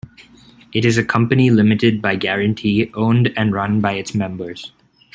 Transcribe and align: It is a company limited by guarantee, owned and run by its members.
It 0.73 0.83
is 0.83 0.97
a 0.97 1.05
company 1.05 1.51
limited 1.51 2.01
by 2.01 2.15
guarantee, 2.15 2.89
owned 2.95 3.31
and 3.37 3.53
run 3.53 3.81
by 3.81 3.91
its 3.91 4.15
members. 4.15 4.71